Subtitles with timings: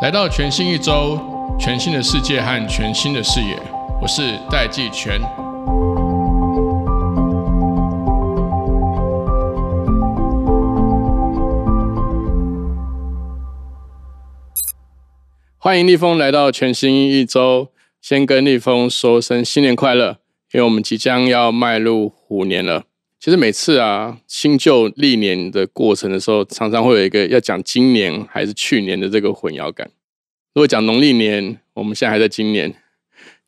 [0.00, 1.18] 来到全新一周，
[1.58, 3.58] 全新的世界和全新的视野，
[4.00, 5.20] 我是戴季全。
[15.58, 17.68] 欢迎立峰来到全新一周，
[18.00, 20.18] 先跟立峰说声新年快乐，
[20.52, 22.84] 因为我们即将要迈入虎年了。
[23.20, 29.90] 其实每次啊，新旧历年的过程的时候，常常会有一个要讲今年还是去年的这个混淆感。
[30.54, 32.70] 如果讲农历年，我们现在还在今年；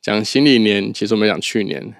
[0.01, 1.93] 讲新历年，其实我们讲去年。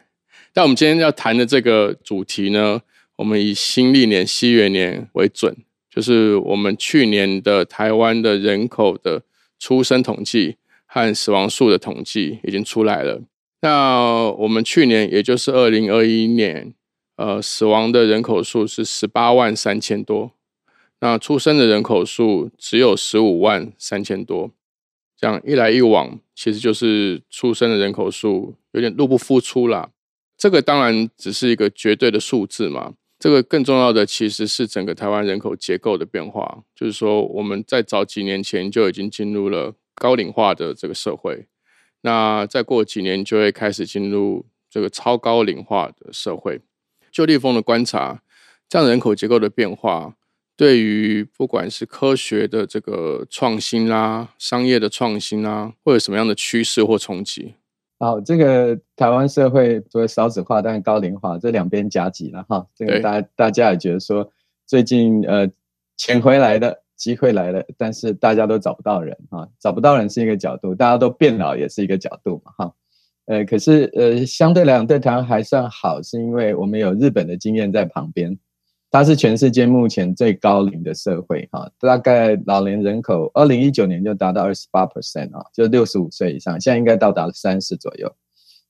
[0.51, 2.81] 但我们今天要谈的这个主题呢，
[3.15, 5.55] 我们以新历年西元年为准，
[5.89, 9.23] 就是我们去年的台湾的人口的
[9.57, 13.21] 出生统计和死亡数的统计已经出来了。
[13.61, 16.73] 那我们去年，也就是二零二一年。
[17.17, 20.31] 呃，死亡的人口数是十八万三千多，
[20.99, 24.49] 那出生的人口数只有十五万三千多，
[25.15, 29.91] 这样一来一往，其实就是出生的人口数有点入不敷出啦。
[30.35, 41.45] 这个当然只是一个绝对的数字嘛，这个更重要的其实是整个台湾人口结构的变化，就是说我们在早几年前就已经进入了高龄化的这个社会，
[42.01, 46.61] 那再过几年就会开始进入这个超高龄化的社会。
[47.11, 48.21] 就立峰的观察，
[48.69, 50.15] 这样人口结构的变化，
[50.55, 57.55] 对于不管是科学的这个创新啦、商业的创新啦，会有什么样的趋势或冲击？
[57.99, 62.65] 好，这个台湾社会除了少子化，但是高龄化这两边夹击了哈。
[62.75, 64.31] 这个大大家也觉得说，
[64.65, 65.47] 最近呃
[65.97, 72.73] 钱回来的机会来了，但是大家都找不到人啊，找不到人是一个角度，大家都变老也是一个角度嘛哈。
[73.25, 78.37] 呃，可是呃，相对来讲对台湾还算好，是因为我们有日本的经验在旁边。
[78.93, 88.13] 它是全世界目前最高龄的社会，哈，大概老年人口二零一九年就达到二十八 percent 啊，就六十五岁以上，现在应该到达了三十左右。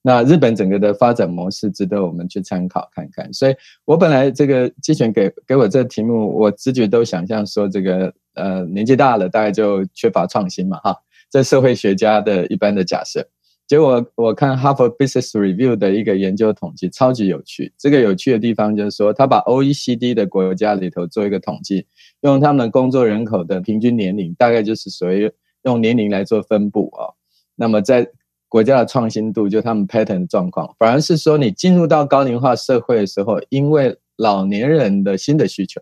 [0.03, 3.33] 那日本整个的发展模式值得我们去参考看看。
[3.33, 10.95] 所以我本来这个季权给给我这题目，我直觉都想象说这个呃年纪大了，大概就缺乏创新嘛，哈，
[11.31, 13.27] 这社会学家的一般的假设。
[13.71, 17.71] 结果我看哈佛 Business Review 的一个研究统计，超级有趣。
[17.77, 21.87] 这个有趣的地方就是说，他把 OECD 的国家里头做一个统计，
[22.19, 25.31] 用他们工作人口的平均年龄，大概就是属于
[25.63, 27.15] 用年龄来做分布啊。
[27.55, 28.05] 那么在
[28.49, 35.81] 国家的创新度，就他们 pattern 状况，反而是说你进入到高龄化社会的时候，因为老年人的新的需求，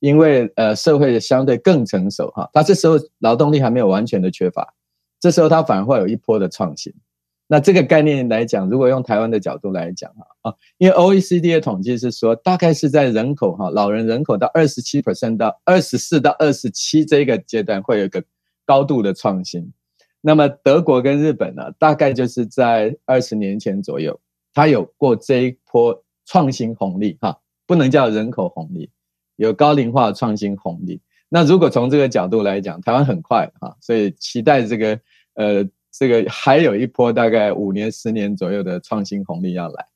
[0.00, 4.72] 因为呃社会的相对更成熟哈，他这时候劳动力还没有完全的缺乏，
[5.20, 6.90] 这时候他反而会有一波的创新。
[7.48, 18.24] 那这个概念来讲，如果用台湾的角度来讲啊啊，因为 OECD 的统计是说，大概是在人口哈老人人口到二十七 percent 到二十四到二十七这个阶段，会有一个
[18.64, 19.72] 高度的创新。
[20.20, 24.18] 那么德国跟日本呢，大概就是在二十年前左右，
[24.52, 28.90] 它有过这一波创新红利哈，不能叫人口红利，
[29.36, 31.00] 有高龄化创新红利。
[31.28, 34.98] 那如果从这个角度来讲，台湾很快哈，所以期待这个
[35.34, 35.64] 呃。
[35.98, 39.86] 这个还有一波大概五年、十年左右的创新红利要来，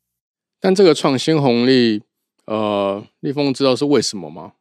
[0.59, 2.03] 但这个创新红利，
[2.47, 4.53] 呃，立峰知道是为什么吗？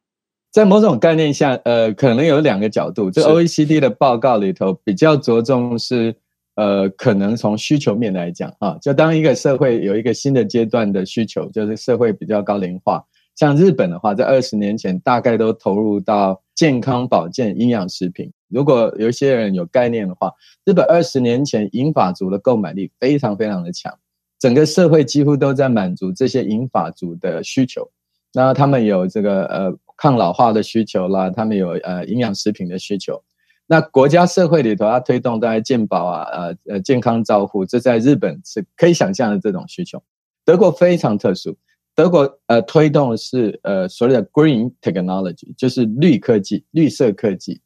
[0.52, 3.10] 在某种概念下，呃，可能有两个角度。
[3.12, 6.16] 这 OECD 的报告里头比较着重是，
[6.56, 13.04] 呃，可能从需求面来讲，啊，就当一个社会有一个新的阶段的需求，就是社会比较高龄化。
[13.36, 18.30] 像日本的话，在二十年前大概都投入到健康保健、营养食品。
[18.50, 20.34] 如果有一些人有概念的话，
[20.66, 23.98] 日本二十年前银发族的购买力非常非常的强，
[24.38, 27.90] 整个社会几乎都在满足这些银发族的需求。
[28.34, 33.24] 那他们有这个呃抗老化的需求啦，他们有呃营养食品的需求。
[33.66, 40.04] 那国家社会里头要推动大家健保啊，呃呃健康照护，这在日本是可以想象的这种需求。
[40.44, 41.56] 德国非常特殊。
[41.96, 47.62] 德国呃推动的是呃所谓的 green technology，就是绿科技、绿色科技。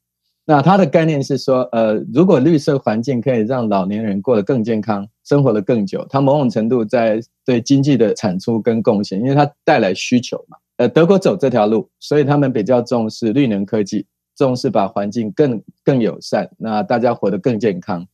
[0.45, 10.57] 那它的概念是说，呃，如果绿色环境可以让老年人过得更健康、生活的更久，它某种程度在对经济的产出跟贡献，因为它带来需求嘛。
[10.75, 14.05] 呃，德国走这条路，所以他们比较重视绿能科技，
[14.35, 18.05] 重视把环境更更友善，那大家活得更健康。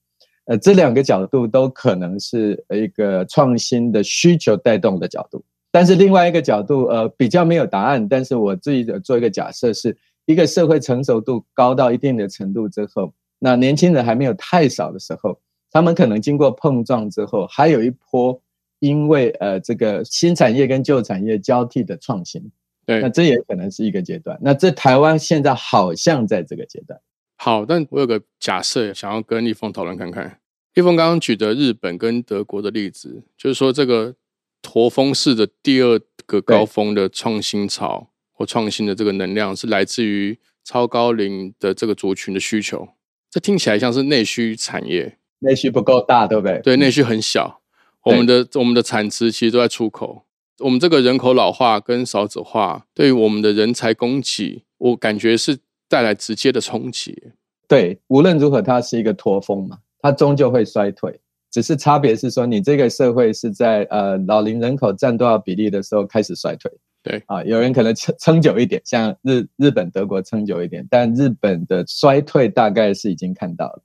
[0.46, 5.44] 呃，这两个角度都可能是一个创新的需求带动的角度。
[5.72, 8.08] 但是另外一个角度，呃，比较没有答案。
[8.08, 9.96] 但是我自己的做一个假设，是
[10.26, 15.40] 一个社会成熟度高到一定的程度之后，那年轻人还没有太少的时候，
[15.72, 18.42] 他们可能经过碰撞之后，还有一波
[18.80, 22.52] 因为呃这个新产业跟旧产业交替的创新。
[22.86, 24.36] 对，那这也可能是一个阶段。
[24.42, 27.00] 那这台湾现在好像在这个阶段。
[27.38, 30.40] 好，但我有个假设，想要跟立峰讨论看看。
[30.74, 34.16] 立峰刚刚举的日本跟德国的例子，就是说这个
[34.62, 42.90] 驼峰式的第二个高峰的创新潮或创新的这个能量，是来自于超高龄的这个族群的需求。
[43.30, 46.60] 这听起来像是内需产业，内需不够大，对不对？
[46.60, 47.62] 对，内需很小。
[48.04, 50.24] 我们的我们的产值其实都在出口。
[50.60, 55.60] 我们这个人口老化跟少子化，对于我们的人才供给，我感觉是。
[55.92, 57.20] 带来直接的冲击，
[57.68, 61.20] 对，无论如何，它是一个驼峰嘛，它终究会衰退，
[61.52, 66.72] 只是差别是说，你这个社会是在呃老龄人口占多少比例的时候开始衰退，
[67.04, 73.82] 对啊，有人可能撑撑久一点，像日日本、德国撑久一点，但日本的衰退大概是已经看到了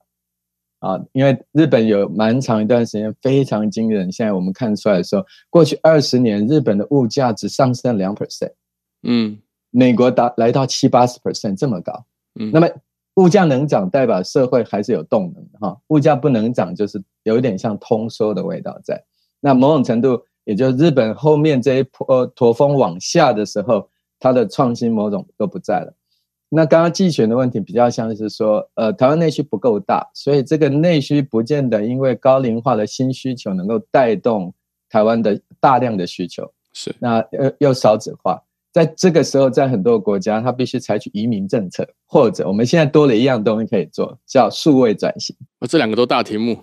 [0.79, 8.51] 啊，因为日本有蛮长一段时间非常惊人，现在我们看出来的时候，过去二十年日本的物价只上升两 percent，
[9.03, 9.37] 嗯。
[9.77, 12.05] 美国达来到七八十 percent 这么高，
[12.39, 12.69] 嗯，那么
[13.15, 15.77] 物价能涨，代表社会还是有动能的哈。
[15.87, 19.03] 物价不能涨，就是有一点像通缩的味道在。
[19.41, 23.89] 那某种程度，也就日本后面这一波驼峰往下的时候，
[24.19, 25.93] 它的创新某种都不在了。
[26.49, 34.53] 那刚刚季选的问题比较像是说，呃，台湾内需不够大，所以这个内需不见得因为高龄化的新需求能够带动
[34.89, 38.41] 台湾的大量的需求，是那又又少子化。
[38.71, 45.35] 在这个时候，在很多国家，它必须采取移民政策，或者我们现在多了一样东西可以做，叫数位转型。
[45.59, 46.57] 啊，这两个都大题目。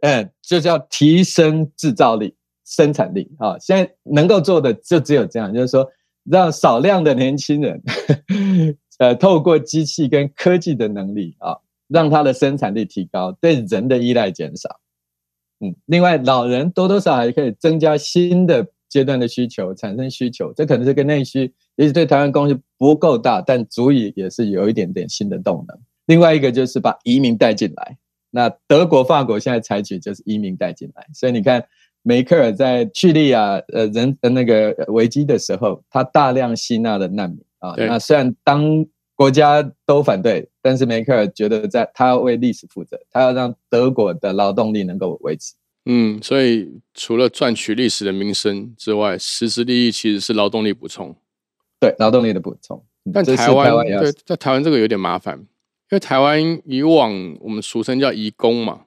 [0.00, 2.34] 嗯，就叫提升制造力、
[2.64, 3.30] 生产力。
[3.38, 5.88] 啊，现在能够做的就只有这样，就是说
[6.24, 7.82] 让少量的年轻人，
[8.98, 11.56] 呃，透过机器跟科技的能力啊，
[11.88, 14.80] 让他的生产力提高，对人的依赖减少。
[15.60, 18.66] 嗯，另外，老人多多少少还可以增加新的。
[18.88, 25.76] 阶段的需求产生需求，这可能是跟内需，也许对台湾工业不够大，但足以也是有一点点新的动能。
[26.06, 27.98] 另外一个就是把移民带进来，
[28.36, 31.64] 那德国、法国现在采取就是移民带进来，所以你看
[32.02, 37.74] 梅克尔在叙利亚呃人呃那个危机的时候，他大量吸纳了难民啊。
[37.78, 38.84] 那虽然当
[39.14, 45.54] 国家都反对，但是梅克尔觉得在他要为历史负责，他要让德国的劳动力能够维持。
[45.86, 51.16] 嗯，所以除了赚取历史的名声之外，实质利益其实是劳动力补充。
[51.80, 52.84] 对，劳动力的补充。
[53.14, 55.46] 但台湾对在台湾这个有点麻烦，因
[55.90, 58.86] 为台湾以往我们俗称叫移工嘛。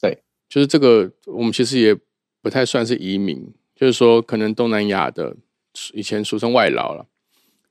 [0.00, 1.96] 对，就是这个我们其实也
[2.40, 5.36] 不太算是移民，就是说可能东南亚的
[5.92, 7.06] 以前俗称外劳了，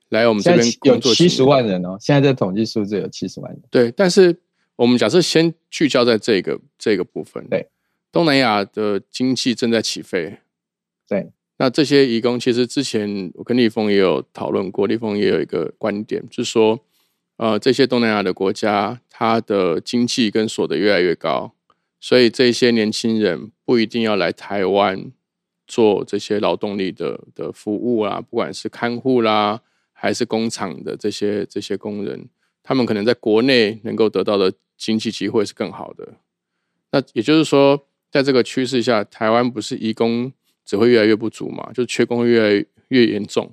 [0.08, 3.62] 来我们这边工作七十万人哦，现在的统计数字有七十万人。
[3.70, 4.40] 对，但是
[4.76, 7.46] 我们假设先聚焦在这个这个部分。
[7.48, 7.68] 对。
[8.10, 10.36] 东南亚的经济正在起飞，
[11.08, 11.32] 对。
[11.56, 16.78] 那这些移工，其实之前我跟立峰也有讨论过，立峰也有一个观点，就是说，
[17.42, 21.52] 呃，这些东南亚的国家，它的经济跟所得越来越高，
[21.98, 25.10] 所以这些年轻人不一定要来台湾
[25.66, 29.60] 做这些劳动力的的服务啊，不管是看护啦，
[29.92, 32.28] 还是工厂的这些这些工人，
[32.62, 36.14] 他们可能在国内能够得到的经济机会是更好的。
[36.92, 37.88] 那也就是说。
[38.12, 40.30] 在这个趋势下，台湾不是移工
[40.66, 41.72] 只会越来越不足嘛？
[41.72, 43.50] 就缺工会越来越严重。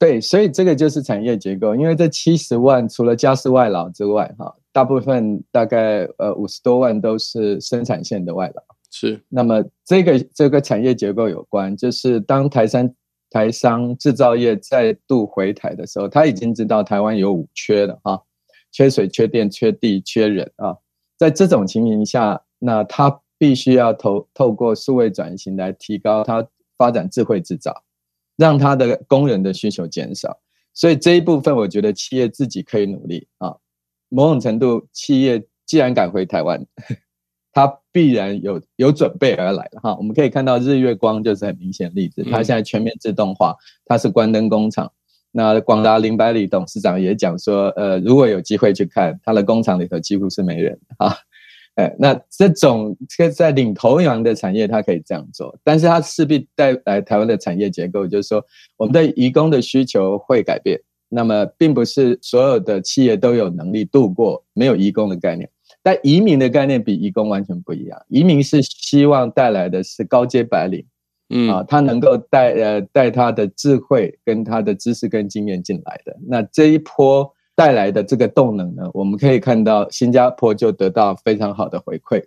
[0.00, 1.76] 对，所以这个就是产业结构。
[1.76, 8.62] 因为这七十万除了家事外劳之外，哈，大部分大概呃五十多万都是生产线的外劳。
[8.90, 9.22] 是。
[9.28, 12.90] 那么这个这个产业结构有关，就是当台商
[13.28, 18.20] 台商制造业再度回台的时候，他已经知道台湾有五缺了哈，
[18.72, 20.76] 缺水、缺电、缺地、缺人啊。
[21.18, 23.20] 在这种情形下，那他。
[23.40, 27.74] 必须要透透过数位转型来提高他发展智慧制造，
[28.40, 30.38] 让他的工人的需求减少。
[30.72, 33.54] 所以这一部分，我觉得企业自己可以努力啊。
[34.08, 36.64] 某种程度，企业既然敢回台湾，
[37.52, 39.94] 它必然有有准备而来了哈。
[39.96, 43.54] 我们可以看到日月光就是很明显例子，它现在全面自动化，
[43.84, 44.90] 它是关灯工厂。
[45.32, 51.14] 那广达林百里董事长也讲说，呃，如果有机会去看，他的工厂里头几乎是没人啊。
[51.76, 58.44] 哎，那这种这个在领头羊的产业，它可以这样做，但是它势必带来台湾的产业结构，就是说
[58.76, 60.78] 我们的移工的需求会改变。
[61.08, 65.48] 那么，并不是所有的企业都有能力度过没有移工的概念，
[65.82, 67.98] 但移民的概念比移工完全不一样。
[68.08, 70.84] 移民是希望带来的是高阶白领，
[71.30, 76.16] 嗯啊，他能够带呃带他的智慧跟他的知识跟经验进来的。
[76.26, 77.32] 那这一波。
[77.60, 82.24] 带来的这个动能呢，我们可以看到新加坡就得到非常好的回馈。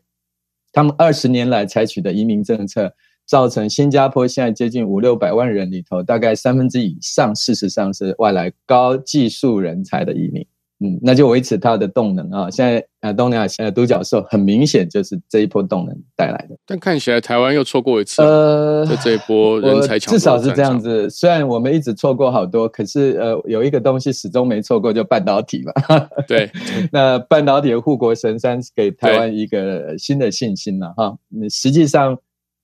[0.71, 2.93] 他们二十年来采取的移民政策，
[3.25, 10.45] 造成新加坡现在接近五六百万人里头，大概三分之以上，事实上是外来高技术人才的移民。
[10.83, 12.49] 嗯，那就维持它的动能啊。
[12.51, 16.57] 现在呃，东南亚现在独角兽很明显就是这一波动能带来的。
[16.65, 21.09] 但看起来台湾又错过一次，呃，在这一波人才强至少是这样子。
[21.09, 26.07] 虽然我们一直错过好多，可是呃，有一个东西始终没错过，就半导体嘛。
[26.27, 26.51] 对，
[26.91, 31.17] 那半导体的护国神山给台湾一个新的信心了哈。
[31.29, 32.17] 你实际上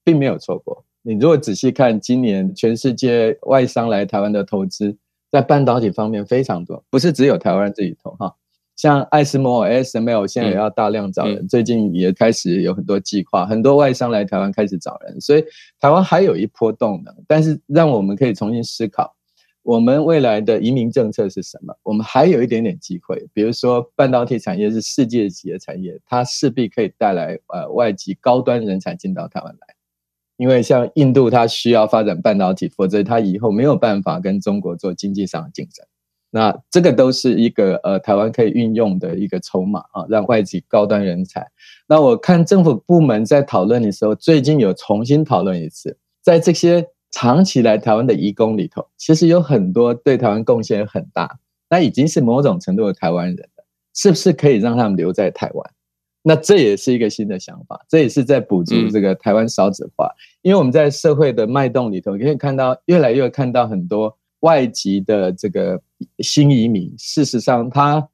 [0.04, 0.84] 并没有错过。
[1.02, 4.94] 你如果仔细看今年全世界外商来台湾的投资。
[5.30, 8.34] 在半导体方面非常多，不是只有台湾这一头哈。
[8.76, 15.44] 像爱斯摩尔 ASML 现在也要大量找人，最近也开始有很多计划，很多外商来台湾开始找人，所以
[15.78, 17.14] 台湾还有一波动能。
[17.28, 19.14] 但是让我们可以重新思考，
[19.62, 21.74] 我们未来的移民政策是什么？
[21.82, 29.74] 我们还有一点点机会，比如说半导体产业是世界级的产业，它势必可以带来呃外籍高端人才进到台湾来。
[30.40, 35.84] 因为像印度，它需要发展半导体，否则它以后没有办法跟中国做经济上的竞争。
[36.30, 41.46] 那这个都是一个呃台湾可以运用的一个筹码啊，让外籍高端人才。
[41.86, 55.70] 那我看政府部门在讨论的时候，最近有重新讨论一次，在这些长期来台湾的移工里头，其实有很多对台湾贡献很大，那已经是某种程度的台湾人了，是不是可以让他们留在台湾？
[56.22, 60.10] 那这也是一个新的想法，这也是在补足这个台湾少子化。
[60.42, 65.80] 因为我们在社会的脉动里头，可以看到越来越看到很多外籍的这个
[66.18, 68.06] 新移民，事实上他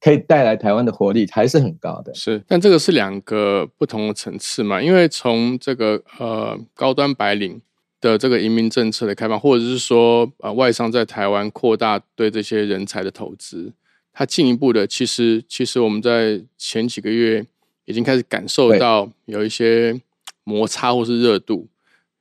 [0.00, 2.14] 可以带来台湾的活力还是很高的。
[2.14, 4.82] 是，但这个是两个不同的层次嘛？
[4.82, 7.60] 因为从这个呃高端白领
[8.00, 13.72] 的这个移民政策的开放，或者是说呃外商在台湾扩大对这些人才的投资。
[14.18, 17.44] 它进一步的，其实其实我们在前几个月
[17.84, 20.00] 已经开始感受到有一些
[20.42, 21.68] 摩擦或是热度，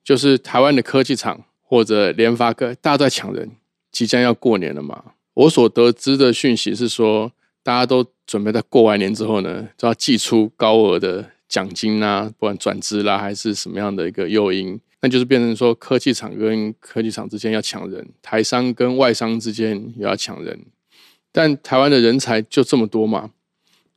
[0.03, 3.49] 就是台湾的科技厂或者联发科，大家在抢人，
[3.93, 5.13] 即将要过年了嘛。
[5.35, 7.31] 我所得知的讯息是说，
[7.63, 20.59] 大家都准备在过完年之后呢，就要寄出高额的奖金啊，不管转资啦还是什么样的一个诱因，那就是变成说科技厂跟科技厂之间要抢人，台商跟外商之间也要抢人。
[21.35, 23.31] 但台湾的人才就这么多嘛？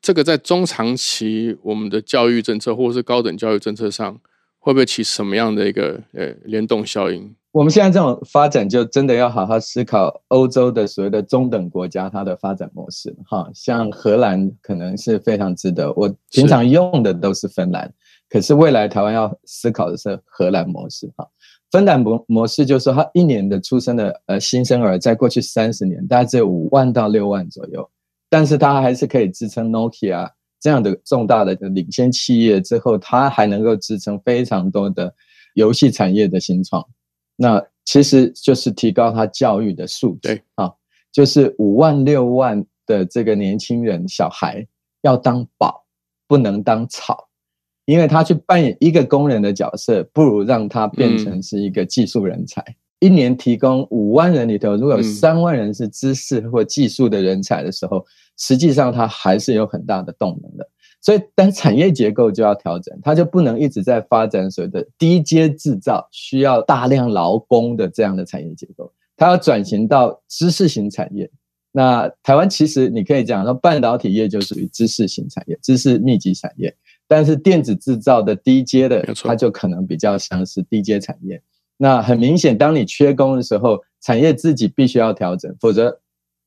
[0.03, 4.19] 这个在中长期我们的教育政策或者是高等教育政策上，
[4.59, 7.33] 会不会起什么样的一个呃联动效应？
[7.53, 13.15] 我们现在这种发展就真的要好好思考欧洲的所谓的中等国家它的发展模式。
[13.25, 17.93] 哈，像荷兰可能是非常值得，我平常用的都是芬兰，
[18.29, 21.09] 可是未来台湾要思考的是荷兰模式。
[21.17, 21.25] 哈。
[21.71, 27.89] 分担模模式就是说，他一年的出生的呃新生儿，在过去三十年大概只有五万到六万左右，
[28.31, 35.15] 但是他还是可以支撑 Nokia 这样的重大的领先企业之后，他还能够支撑非常多的
[35.55, 36.85] 游戏产业的新创。
[37.37, 40.73] 那其实就是提高他教育的素质啊，
[41.13, 44.67] 就是五万六万的这个年轻人小孩
[45.03, 45.85] 要当宝，
[46.27, 47.28] 不能当草。
[47.89, 52.63] 因为他去扮演一个工人的角色，不如让他变成是一个技术人才。
[52.99, 58.05] 一年提供五万人里头，如果有三万人是知识或技术的人才的时候，
[58.37, 60.69] 实际上他还是有很大的动能的。
[61.01, 71.31] 所以，但产业结构就要调整，它就不能一直在发展所谓的低阶制造，需要大量劳工的这样的产业结构，它要转型到知识型产业。
[71.73, 76.77] 那台湾其实你可以讲说，半导体业就属于知识型产业，知识密集产业。
[77.09, 81.43] 但是电子制造的低阶的，它就可能比较像是低阶产业。
[81.79, 86.01] 那很明显，当你缺工的时候，产业自己必须要调整，否则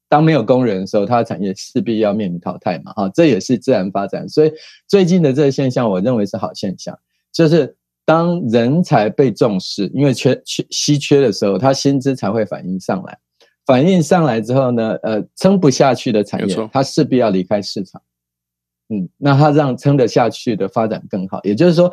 [0.07, 2.93] 当没有工人的时候，它的产业势必要面临淘汰嘛。
[2.93, 4.29] 哈，这也是自然发展。
[4.29, 4.51] 所以
[4.87, 6.97] 最近的这个现象，我认为是好现象，
[7.31, 7.75] 就是
[8.05, 13.17] 当人才被重视，因为缺缺稀缺的时候，它薪资才会反映上来。
[13.65, 18.01] 反映上来之后呢，呃，撑不下去的产业，它势必要离开市场。
[18.91, 21.91] 嗯，那它让撑得下去的发展更好，也就是说，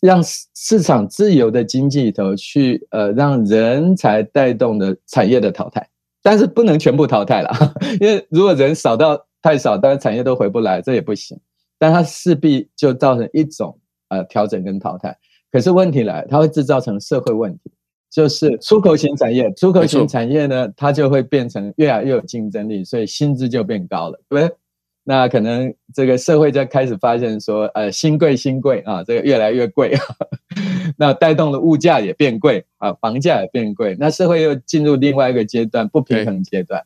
[0.00, 0.22] 让
[0.54, 5.86] 市场自由的经济里头去，呃，让人才带动的产业的淘汰，
[6.22, 7.50] 但是不能全部淘汰了，
[8.00, 11.38] 因为如果人少到太少，当然产业都回不来，这也不行。
[11.78, 13.78] 但它势必就造成一种
[14.08, 15.16] 呃调整跟淘汰。
[15.52, 17.70] 可是问题来，它会制造成社会问题，
[18.10, 24.56] 就是出口型产业，出口型产业呢，它就会变成越来越有竞争力，所以薪资就变高了，对不对？
[25.02, 29.96] 那可能这个社会就开始发现说，呃，新贵新贵啊，这个越来越贵，
[30.96, 36.84] 那带动了物价也变贵啊，房价也变贵，那社会又进入另外一个阶段不平衡阶段，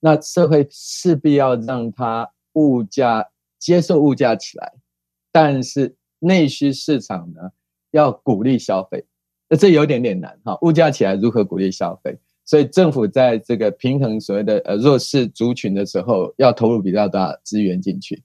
[0.00, 4.72] 那社会势必要让它物价接受物价起来，
[5.32, 7.50] 但是内需市场呢
[7.90, 9.04] 要鼓励消费，
[9.48, 10.56] 那这有点点难哈。
[10.62, 12.16] 物价起来如何鼓励消费？
[12.46, 18.22] 所以政府在这个平衡所谓的呃弱势族群的时候，要投入比较大资源进去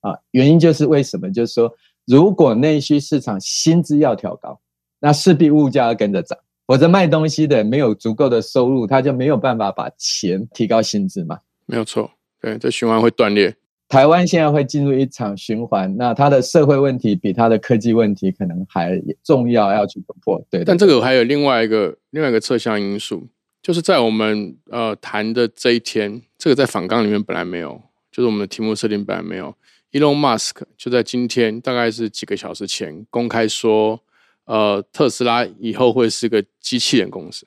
[0.00, 0.16] 啊。
[0.30, 1.30] 原因就是为什么？
[1.30, 1.70] 就是说，
[2.06, 4.58] 如果内需市场薪资要调高，
[5.00, 6.38] 那势必物价要跟着涨。
[6.66, 11.38] 否则卖东西的没有足够的收入，他就没有办法把钱提高薪资嘛。
[11.66, 13.54] 没有错，对，这循环会断裂。
[13.86, 20.42] 台湾现在会进入一场循环，那它的社会问题比它的科技问题可能还重要，要去突破。
[20.50, 23.28] 对，但这个还有另外一个另外一个侧向因素，
[23.64, 27.80] 就是在我们呃谈的这一天，这个在访纲里面本来没有，
[28.12, 29.56] 就是我们的题目设定本来没有。
[29.92, 34.02] Elon Musk 就在今天，大概是几个小时前公开说。
[34.46, 37.46] 呃，特斯拉以后会是个机器人公司。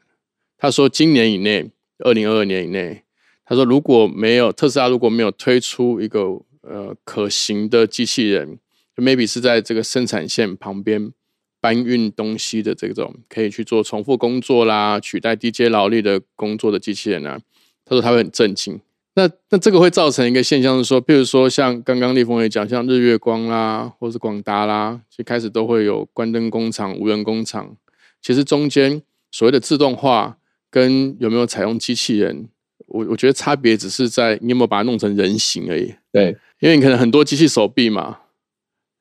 [0.57, 1.69] 他说，今年以内，
[1.99, 3.03] 二零二二年以内，
[3.45, 6.21] 他说如果没有特斯拉如果没有推出一个
[6.61, 8.57] 呃可行的机器人
[8.95, 11.11] ，maybe 是在这个生产线旁边
[11.59, 17.39] 搬运东西的这种可以去做重复工作啦，取代低阶劳力的工作的机器人啊，
[17.85, 18.79] 他说他会很震惊。
[19.15, 27.75] 那那这个会造成一个现象是说，譬如说像刚刚立峰也讲，像日月光啦，或是广达啦，其实开始都会有关灯工厂、无人工厂。
[28.21, 30.37] 其实中间所谓的自动化
[30.69, 32.47] 跟有没有采用机器人，
[32.85, 35.95] 我我觉得差别只是在你有没有把它弄成人形而已。
[36.11, 38.19] 对，因为你可能很多机器手臂嘛，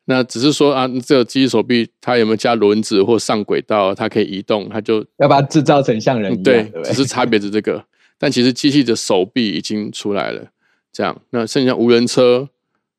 [0.09, 6.43] 那只是说啊，这个机器手臂它有没有加轮子或上轨道，它可以移动，它就要把它制造成像人一样。
[6.43, 7.85] 对，只是差别是这个。
[8.17, 10.51] 但其实机器的手臂已经出来了，
[10.93, 12.49] 这样那剩下无人车、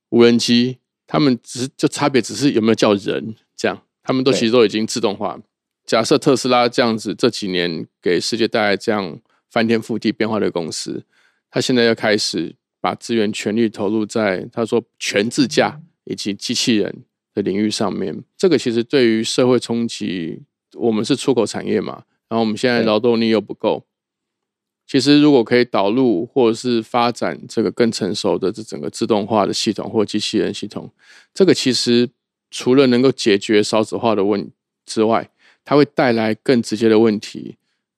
[0.10, 5.40] 无人机，他们只是就差别只是有没有叫人这样，他们都其实都已经自动化。
[5.86, 9.18] 假设特斯拉这样子这几年给世界带来这样
[9.50, 11.02] 翻天覆地变化的公司，
[11.50, 18.24] 他现在要开始把资源全力投入在他说全自驾以及机器人的领域上面。
[18.36, 20.42] 这个其实对于社会冲击，
[20.74, 23.86] 我们是出口产业嘛，然后我们现在劳动力又不够。
[24.90, 30.90] 其实，如果可以导入或者是发展这个更成熟的这整个自动化的系统或机器人系统，
[31.34, 32.10] 这个其实
[32.50, 34.50] 除了能够解决少子化的问
[34.86, 35.29] 之外，
[35.66, 37.58] 它会带来更直接的问题，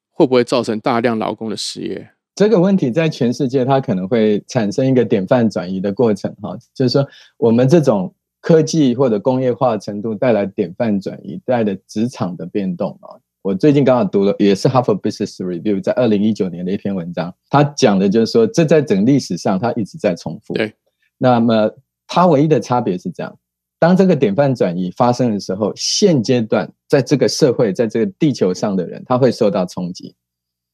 [0.09, 2.09] 会不会造成大量劳工的失业？
[2.39, 13.19] 这个问题在全世界，它可能会产生一个典范转移的过程，哈，就是说我们这种科技或者工业化程度带来典范转移，带来的职场的变动啊。
[13.41, 20.53] 我最近刚好读了，也是《哈佛 Business Review》在二零一九年的一篇文章，他讲的就是说，这在整历史上，它一直在重复。
[20.53, 20.73] 对，
[21.17, 21.69] 那么
[22.07, 23.37] 它唯一的差别是这样：
[23.79, 30.15] 当这个典范转移发生的时候，现阶段在这个社会，在这个地球上的人，他会受到冲击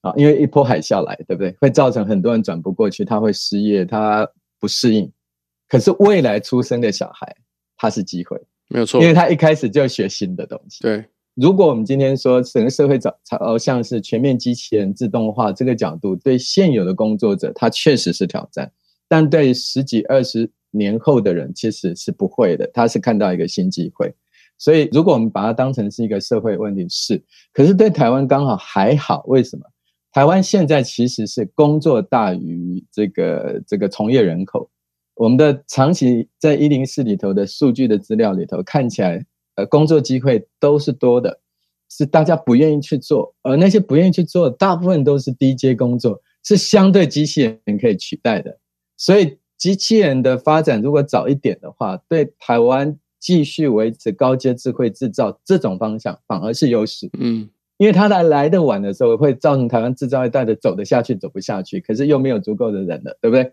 [0.05, 1.51] 啊，因为一波海啸来，对不对？
[1.59, 4.27] 会造成很多人转不过去，他会失业，他
[4.59, 5.11] 不适应。
[5.67, 7.35] 可是未来出生的小孩，
[7.75, 8.39] 他是机会，
[8.69, 10.83] 没有错，因为他一开始就学新的东西。
[10.83, 11.03] 对。
[11.33, 18.65] 如果我们今天说整个社会早朝向是全面机器人自动化这个角度，对现有的工作者，他确实是挑战；
[19.09, 22.69] 但对十几二十年后的人，其实是不会的。
[22.73, 24.13] 他是看到一个新机会。
[24.57, 27.21] 所以，如果我们把它当成是一个社会问题，是。
[27.51, 29.65] 可是对台湾刚好还好，为什么？
[30.15, 34.71] 台湾现在其实是工作大于这个这个从业人口。
[35.15, 39.25] 我们的长期在一零四里头的数据的资料里头看起来。
[39.55, 41.39] 呃，工作机会都是多的，
[41.89, 48.57] 是大家不愿意去做，而那些不愿意去做，大部分都是低阶工作，是相对机器人可以取代的。
[48.97, 57.09] 所以，机器人的发展如果早一点的话，对台湾继续维持高阶智慧制造这种方向反而是优势。
[57.17, 63.51] 嗯，因为他来来的晚的时候，会造成台湾制造业带着走得下去，走不下去，可是又没有足够的人了，对不对？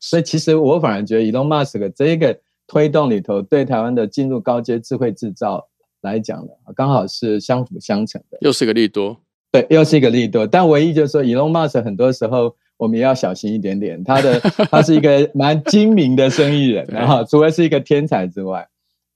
[0.00, 2.38] 所以，其实我反而觉得 Elon Musk 这一个。
[2.68, 5.68] 推动里头对台湾的进入高阶智慧制造
[6.00, 9.16] 来讲呢，刚好是相辅相成的，又是个利多。
[9.52, 10.44] 对，又是一个利多。
[10.44, 14.02] 但唯一就是说，Elon Musk 很多时候我们也要小心一点点。
[14.02, 18.66] 他的他是一个蛮精明的生意人， 然后除了是一个天才之外，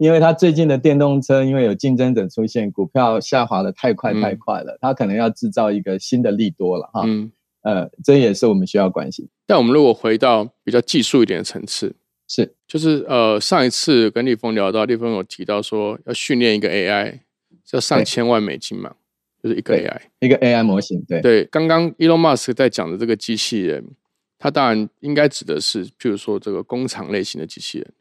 [0.01, 7.03] 因为他最近的电动车因为有竞争者出现，股票下滑的太快太快了，他可能要制造一个新的利多了哈。
[7.05, 9.29] 嗯，呃，这也是我们需要关心。
[9.47, 11.95] 但我们如果回到比较技术一点的层次。
[12.27, 17.19] 是，就是呃，上一次跟立峰聊到，立峰有提到说要训练一个 AI，
[17.73, 18.95] 要上千万美金嘛，
[19.43, 21.05] 就是一个 AI，一个 AI 模型。
[21.07, 23.85] 对对，刚刚 Elon Musk 在讲的这个机器人，
[24.39, 27.93] 他当然应该指的是，譬如说这个工厂类型的机器人。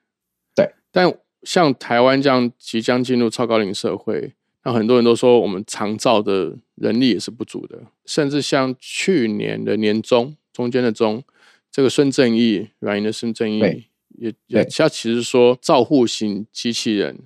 [0.56, 1.12] 对，但
[1.44, 11.24] 像台湾这样即将进入超高龄社会，那很多人都说我们长照的人力也是不足的，甚至像去年的年中中间的中，
[11.72, 13.86] 这个孙正义软银的孙正义。
[14.18, 17.20] 也也，他其实说，照护型机器人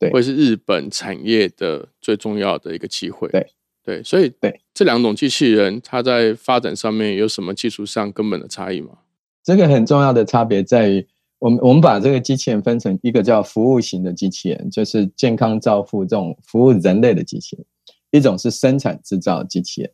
[0.00, 3.28] 对，会是日本产业的最重要的一个机会。
[3.28, 3.52] 对
[3.84, 8.98] 对，所以对这两种机器人，它在发展上面有什么技术上根本的差异吗？
[9.44, 11.06] 这个很重要的差别在于，
[11.44, 17.66] 我们我们把这个机器人分成一个叫服务型的机器人，就是健康照护这种服务人类的机器人；
[18.12, 19.90] 一种是生产制造机器人。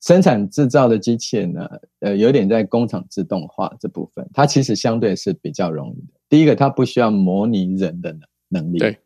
[0.00, 1.68] 生产制造的机器人呢，
[2.02, 6.14] 呃，有点在工厂自动化这部分，它其实相对是比较容易的。
[6.28, 8.12] 第一个，它不需要模拟人的
[8.48, 8.96] 能能力，对，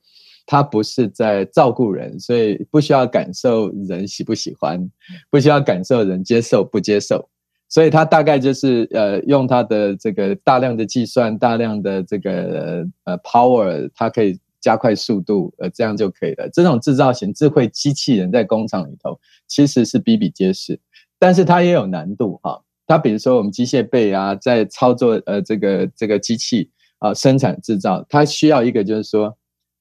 [0.44, 4.86] 它不是在照顾人，所以不需要感受人喜不喜欢，
[5.30, 7.26] 不需要感受人接受不接受，
[7.68, 16.48] 所以它大概就是呃，用它的这个大量的计算、大量的这个呃 power，它可以加快速度，呃，这样就可以了。
[16.50, 20.78] 这种制造型智慧机器人在工厂里头其实是比比皆是。
[21.18, 29.36] 但是它也有难度哈，它比如说我们机械臂啊，在操作呃这个这个机器啊生产制造，它需要一个就是说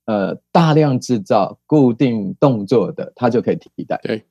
[0.05, 3.99] 呃大量制造固定动作的，它就可以替代。
[4.01, 4.23] 对，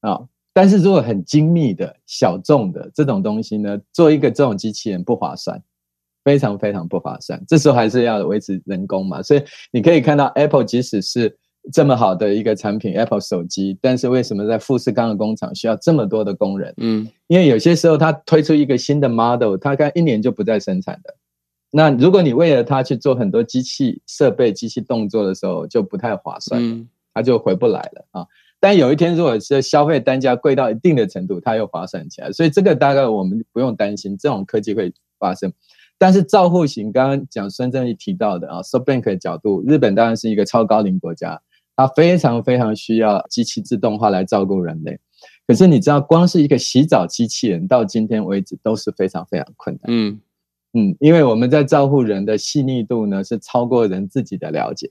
[0.00, 0.20] 啊，
[0.54, 5.62] 但是如果很精密的小众的这种东西呢，做一个这种机器人不划算，
[6.24, 7.44] 非常非常不划算。
[7.46, 11.36] 这时候还是要维持人工嘛，所以你可以看到 Apple 即使是。
[11.72, 16.74] 这么好的一个产品，Apple 手机，但是为什么在富士康的工厂需要这么多的工人？
[16.76, 21.14] 嗯，因为有些时候它推出一个新的 model，它看一年就不再生产的。
[21.70, 28.26] 那如果你为了它去做很多机器设备、机器动作的时候，就不太划算，嗯，它就回不来了啊。
[28.64, 32.32] 但有一天，如果是消费单价贵到一定的程度，它又划算起来。
[32.32, 35.52] 所以这个大概我们不用担心这种科技会发生。
[35.98, 41.38] 但是照护型，刚刚讲孙正义提到的啊，SoftBank 的角度，日本当然是一个超高龄国家。
[41.76, 44.98] 它非常非常需要机器自动化来照顾人类，
[45.46, 49.82] 可是你知道，光是一个洗澡机器人到今天为止都是非常非常困难。
[49.88, 50.18] 嗯
[50.72, 54.88] 嗯，因为我们在照顾人的细腻度呢，是超过人自己的了解。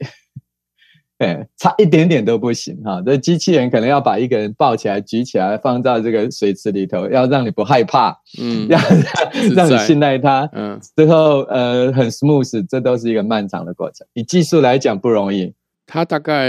[1.23, 3.01] 哎，差一点点都不行哈！
[3.05, 8.79] 这机器人可能要把一个人抱起来、举起来，放到这个水池里头，要让你不害怕，嗯，要
[9.55, 14.05] 让你信赖它，嗯，之后呃很 smooth，这都是一个漫长的过程。
[14.13, 15.53] 以技术来讲不容易。
[15.85, 16.47] 它大概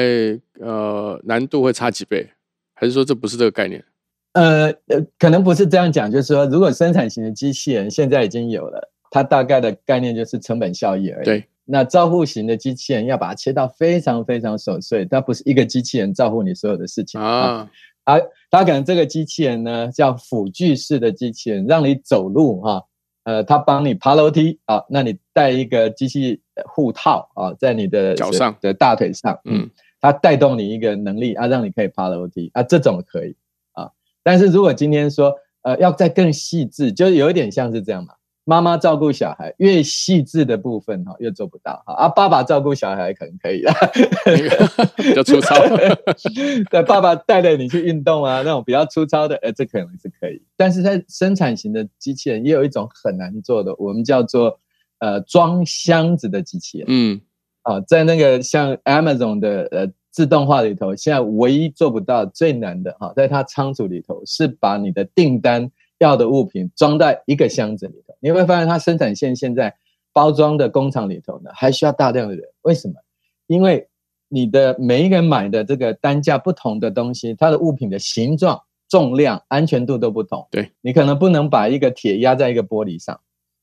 [0.60, 2.26] 呃难度会差几倍，
[2.72, 3.84] 还是说这不是这个概念？
[4.32, 11.24] 呃呃，可能不是这样讲，就是说，如果生产型的机器人现在已经有了，它大概的概念就是成本效益而已。
[11.24, 17.68] 对，那照护型的机器人要把它切到非常非常琐碎，它不是一个机器人照顾你所有的事情啊。
[18.04, 18.18] 啊，
[18.50, 22.84] 它可能这个机器人呢叫辅具式的机器人，让你走路哈。
[23.24, 33.34] 呃，它帮你爬楼梯啊，那你带一个机器护套啊，在你的脚上的大腿上，嗯，它带动你一个能力啊，让你可以爬楼梯啊，这种可以
[33.72, 33.90] 啊。
[34.22, 38.12] 但是如果今天说，呃，要再更细致，就有一点像是这样嘛。
[38.46, 42.08] 妈妈照顾小孩越细致的部分哈，越做不到哈啊。
[42.10, 43.72] 爸爸照顾小孩可能可以了，
[44.96, 45.54] 比较粗糙。
[46.70, 50.42] 对，爸爸带着你去运动啊，那种比较粗糙的，呃，这可能是可以。
[50.56, 54.60] 但是在生产型的机器人也有一种很难做的，我们叫做
[54.98, 56.86] 呃装箱子的机器人。
[56.90, 57.20] 嗯，
[57.62, 65.70] 啊，在那个像 Amazon 的呃自动化里头，现在唯一做不到最难的哈，在它仓储里头是把你的订单。
[65.98, 69.74] 要的物品装在一个箱子里头，你会发现它生产线现在
[70.12, 72.44] 包装的工厂里头呢，还需要大量的人。
[72.62, 72.94] 为什么？
[73.46, 73.88] 因为
[74.28, 80.46] 你的每一个人买的这个单价不同的东西，它的物品的形状、重量、安全度都不同。
[80.50, 83.20] 对你可能不能把一个铁压在一个玻璃上，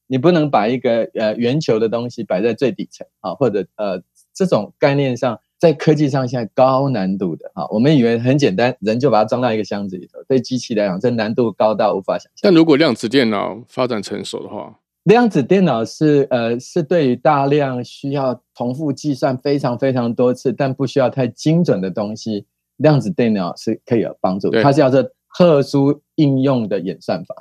[0.07, 4.01] 你不能把一个呃圆球的东西摆在最底层啊，或者呃
[4.33, 5.39] 这种概念上。
[5.61, 10.19] 在科技上，现在高难度的哈，我们以为很简单，人就把它装到一个箱子里头。
[10.27, 12.39] 对机器来讲，这难度高到无法想象。
[12.41, 22.47] 但如果量子电脑发展成熟的话，量子电脑是呃是对于大量需要重复计算非常非常多次，但不需要太精准的东西，
[22.77, 24.49] 量子电脑是可以有帮助。
[24.63, 27.35] 它叫做特殊应用的演算法。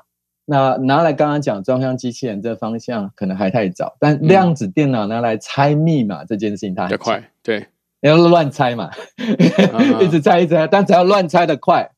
[0.45, 7.31] 那拿来刚刚讲装箱机器人这方向可能还太早，但量子电脑拿来猜密码这件事情，它很快。
[7.43, 7.67] 对。
[8.03, 8.91] 你要乱猜嘛，
[10.01, 11.91] 一直猜一直猜，但只要乱猜的快，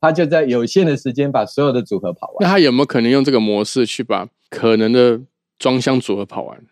[0.00, 2.36] 他就在有限的时间把所有的组合跑完。
[2.40, 5.20] 那他有没有可能用这个模式去把可能的
[5.58, 6.64] 装箱组合跑完？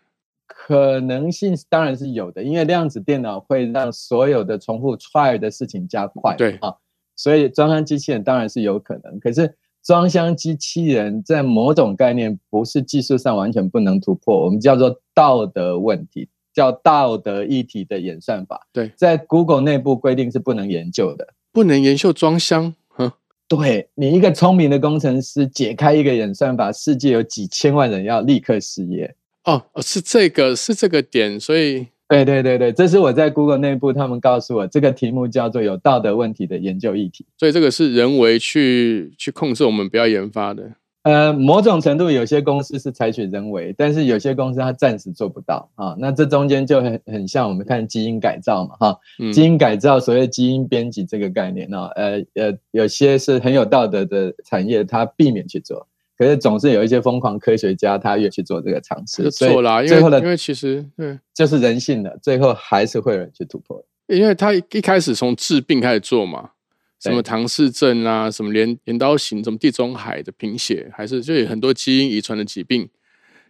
[0.47, 6.35] 可能性当然是有的，因为量子电脑会让所有的重复 try 的事情加快。
[6.37, 6.75] 对啊，
[7.15, 9.19] 所以装箱机器人当然是有可能。
[9.19, 16.29] 可是装箱机器人在某种概念不是技术上完全不能突破，我们叫做道德问题。
[16.53, 22.73] 叫道德一体的演算法，对，在 Google 内部规定是不能研究的，不能研究装箱。
[22.89, 23.11] 哼，
[23.47, 29.15] 对你一个聪明的工程师解开一个演算法，世界有几千万人要立刻失业。
[29.45, 37.25] 哦，是这个是这个点，所以对对对对，这是我在 Google 内部，他们告诉我这个题目叫做有道德问题的研究议题。
[37.37, 40.71] 所以这个是人为去去控制我们不要研发的。
[41.09, 45.95] 呃，某种程度有些公司是采取人为，但是有些公司它暂时做不到啊。
[45.97, 48.99] 那这中间就很很像我们看基因改造嘛，哈，
[49.33, 66.51] 基因改造所谓基因编辑这个概念呢，呃呃，有些是很有道德的产业，它避免去做，可是总是有一些疯狂科学家他越去做这个尝试，错啦，最后的因为其实对，就是人性的，最后还是会有人去突破，因为他一开始从治病开始做嘛。
[66.99, 72.89] 什么唐氏症啊，什么镰镰刀型，什么地中海的贫血，还是就有很多基因遗传的疾病。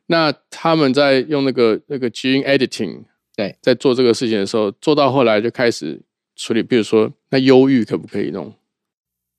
[0.08, 3.04] 那他们在用那个那个基因 editing，
[3.36, 6.02] 对，在做这个事情的时候，做到后来就开始
[6.36, 8.54] 处理，比如说那忧郁可不可以弄？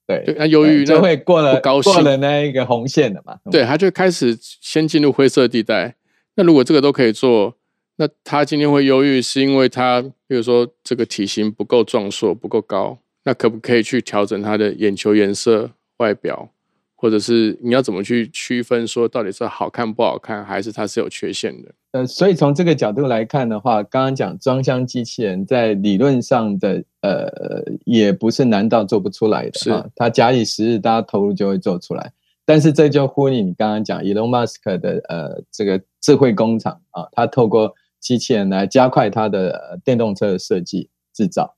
[0.06, 3.38] 对，那忧郁就会过了高兴过了那一个红线了嘛？
[3.50, 5.94] 对，他就开始先进入灰色地带。
[6.34, 7.56] 那如果这个都可以做，
[7.96, 12.98] 那他今天会忧郁，是因为他比如说这个体型不够壮硕，不够高。
[13.30, 16.50] 那可不可以去调整他的眼球颜色、外表，
[16.96, 21.72] 或者是你要怎么去区分说到底是好看不好看，还是它是有缺陷的？
[21.92, 32.12] 呃，所以从这个角度来看的话，刚刚讲装箱机器人在理论上的呃，也不是难道做不出来的，是它假以时日，大家投入就会做出来。
[32.44, 41.54] 但是这就呼应你刚刚讲，Elon Musk 的呃这个智慧工厂啊，它透过机器人来加快它的电动车的设计制造。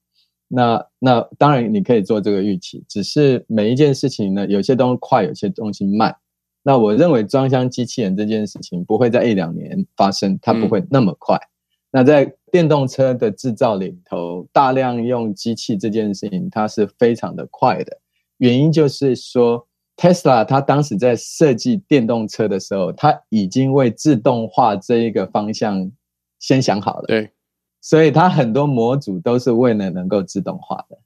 [0.55, 6.15] 那那当然你可以做这个预期，只是每一件事情呢，有些东西快，有些东西慢。
[6.62, 11.38] 那我认为装箱机器人这件事情不会在一两年发生，它不会那么快。
[11.91, 17.99] 那在电动车的制造里头，大量用机器这件事情，它是非常的快的。
[18.37, 25.91] 原因就是说，Tesla 它当时在设计电动车的时候，它已经为自动化这一个方向
[26.38, 27.07] 先想好了。
[27.09, 27.31] 对。
[27.83, 30.99] 所以它很多模组都是为了能够自动化的，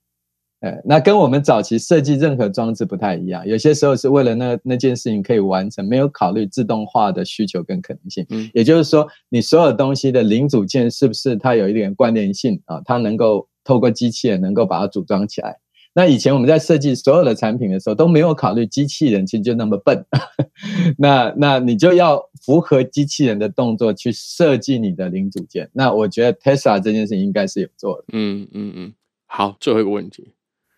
[0.61, 8.25] 呃，那跟我们早期设计任何装置不太一样，有些时候是为了那那件事情可以完成，没有考虑自动化的需求跟可能性。
[8.29, 12.79] 嗯，也就是说，你所有东西的零组件是不是它有一点关联性啊？
[12.85, 15.57] 它能够透过机器人能够把它组装起来。
[15.97, 20.05] 那以前我们在设计所有的产品的时候都没有考虑机器人，其实就那么笨。
[20.99, 25.67] 那那你就要符合机器人的动作去设计你的零组件。
[25.73, 28.03] 那我觉得 Tesla 这件事情应该是有做的。
[28.13, 28.93] 嗯嗯嗯。
[29.25, 30.35] 好，最后一个问题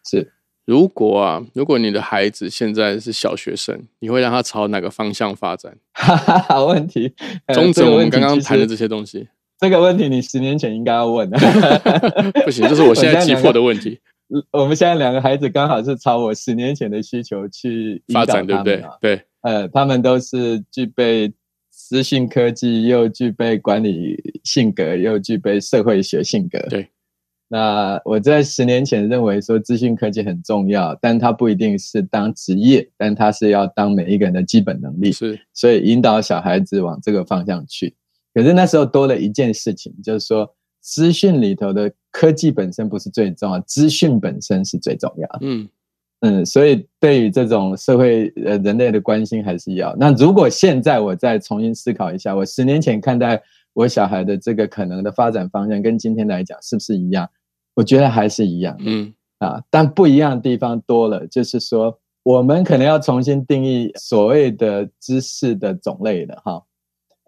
[0.10, 0.32] 是：
[0.64, 5.76] 如果啊，如果你的孩子现在是小学生，你会让他朝哪个方向发展？
[5.92, 7.14] 哈 哈好问题。
[7.54, 9.28] 中整我们刚刚谈的这些东西。
[9.58, 11.38] 这个问题你十年前应该要问的。
[12.46, 14.00] 不行，这是我现在急迫的问题。
[14.52, 18.84] 我们现在两个孩子刚好是朝我十年前的需求去发展，对不对？
[19.02, 21.34] 对，呃，他们都是具备
[21.70, 26.60] 资讯科技，又具备管理性格，又具备社会学性格。
[26.70, 26.88] 对，
[27.48, 35.12] 那我在十年前认为说资讯科技很重要，但它不一定是当职业，但它是要当每一个人的基本能力。
[35.12, 37.96] 是，所以引导小孩子往这个方向去。
[38.34, 40.56] 可是那时候多了一件事情，就是说。
[40.82, 45.38] 资讯里头的科技本身不是最重要，资讯本身是最重要。
[45.42, 45.68] 嗯
[46.22, 49.96] 嗯，所以对于这种社会呃人类的关心还是要。
[49.98, 53.42] 那如果现在我再重新思考一下，我十年前看待
[53.74, 57.30] 我小孩的这个可能的发展方向，跟今天来讲是不是一样？
[57.74, 58.76] 我觉得还是一样。
[58.80, 66.62] 嗯啊，但不一样的地方多了，就是说我们可能要重新定义所谓的知识的种类了哈。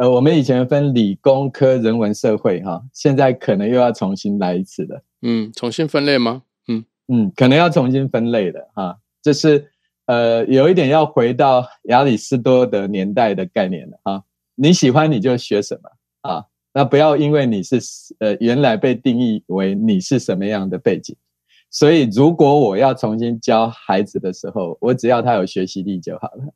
[0.01, 4.99] 呃，我们以前分理工科、人文、社会，哈，现在可能又要重新来一次了。
[5.21, 6.41] 嗯，重新分类吗？
[6.67, 9.69] 嗯嗯，可能要重新分类的，哈，就是
[10.07, 14.23] 呃，有一点要回到亚里士多德年代的概念了，哈。
[14.55, 16.45] 你喜欢你就学什么啊？
[16.73, 17.79] 那不要因为你是
[18.17, 21.15] 呃原来被定义为你是什么样的背景，
[21.69, 26.51] 所以如果我要重新教孩子的时候，我只要他有学习力就好了。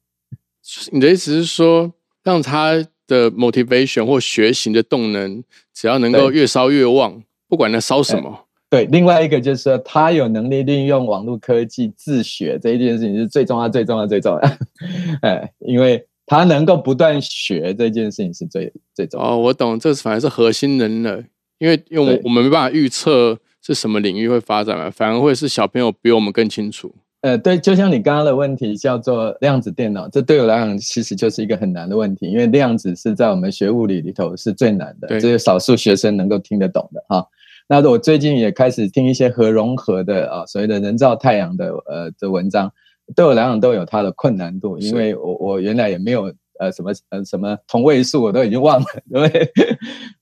[0.92, 2.84] 你的意思是说，让他。
[3.08, 8.42] 的 motivation 或学习的动能，只要能够越烧越旺，不管他烧什么。
[8.70, 14.42] 对，另外一个就是说，他有能力利用网络科技自学这一件事情是最重要、最重要、最重要。
[15.22, 19.30] 哎，因为他能够不断学这件事情是最最重要。
[19.30, 21.24] 哦，我懂，这反而是核心能了，
[21.60, 26.94] 因为因为我们没办法预测是什么领域会发展嘛，反而会是小朋友比我们更清楚。
[27.26, 37.26] 呃，对，就像你刚刚的问题叫做量子电脑，这对我来讲其实就是一个很难的问题，因为量子是在我们学物理里头是最难的，只有少数学生能够听得懂的哈。
[37.68, 42.72] 那我最近也开始听一些核融合的啊，所谓的人造太阳的呃的文章，
[43.16, 49.52] 对我来讲都有它的困难度，因为我我原来也没有呃什么呃什么同位素，我都已经忘了，对不对？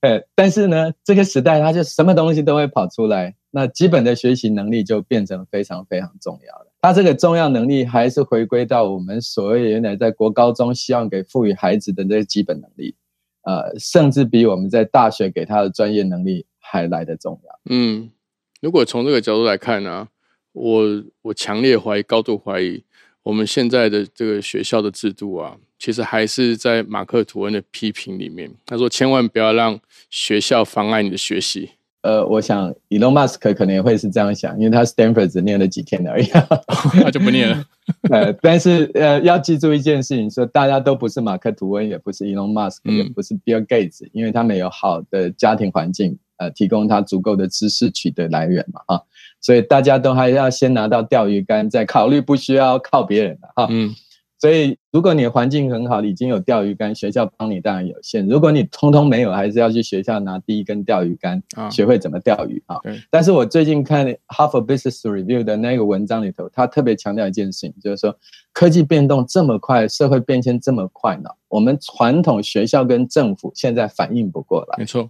[0.00, 6.70] 呃，但是呢，这个时代它就什么东西都会跑出来，那基本的学习能力就变成非常非常重要了。
[6.84, 12.94] 它这个重要能力还是回归到我们所谓原来在国高中希望给赋予孩子的这些基本能力，
[13.44, 17.60] 呃，甚至比我们在大学给他的专业能力还来得重要。
[17.70, 18.10] 嗯，
[18.60, 20.08] 如果从这个角度来看呢，
[20.52, 22.84] 我我强烈怀疑，高度怀疑。
[23.22, 28.50] 我们现在的这个学校的制度啊，其实还是在马克吐温的批评里面。
[28.66, 31.70] 他说：“千万不要让学校妨碍你的学习。”
[32.04, 36.26] 呃，我想 Elon Musk 可能也会是这样想，因为他 Stanford 只念了几天而已，
[37.02, 37.64] 他就不念了。
[38.12, 49.02] 呃，但是呃，要记住一件事情，说大家都不是马克吐温，也不是 Elon Musk，也不是 Bill Gates，因为他们有好的家庭环境，呃，提供他足够的知识取得来源嘛，哈。
[49.40, 53.66] 所以大家都还要先拿到钓鱼竿，再考虑不需要靠别人的哈。
[53.70, 53.94] 嗯，
[54.44, 58.28] 所以如果你环境很好，已经有钓鱼竿，学校帮你当然有限。
[58.28, 62.76] 如果你通通没有，还是要去学校拿第一根钓鱼竿，学会怎么钓鱼啊。
[63.10, 68.14] 但是我最近看《Half a Business Review》的那个文章里头，他特别强调一件事情，就是说
[68.52, 74.76] 科技变动这么快，社会变迁这么快呢，我们传统学校跟政府现在反应不过来。
[74.76, 75.08] 没错。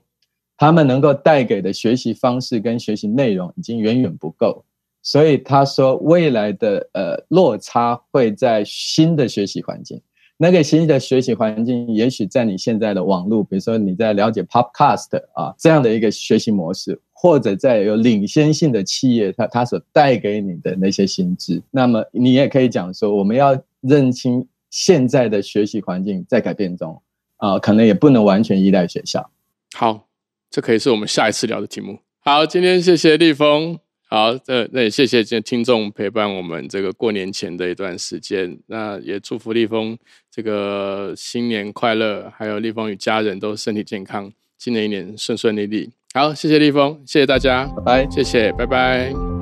[0.56, 4.64] 他们能够带给的学习方式跟学习内容已经远远不够，
[5.04, 10.00] 所以他说未来的呃落差会在新的学习环境。
[10.36, 27.00] 那个新的学习环境，也许在你现在的网络，比如说你在了解 Podcast 啊这样的一个学习模式，或者在有领先性的企业，它它所带给你的那些心智，那么你也可以讲说，我们要认清现在的学习环境在改变中
[27.36, 29.30] 啊，可能也不能完全依赖学校。
[29.76, 30.08] 好。
[30.50, 31.98] 这可以是我们下一次聊的题目。
[32.20, 33.83] 好，今天谢谢立峰。
[34.14, 38.56] 好，呃，那也谢谢这听众陪伴我们这个过年前的一段时间。
[38.68, 39.98] 那也祝福立峰
[40.30, 45.90] 这个新年快乐，还有立峰与家人都身体健康，新的一年顺顺利利。
[46.14, 49.33] 好，谢谢立峰，谢谢大家，拜拜，谢谢，拜拜。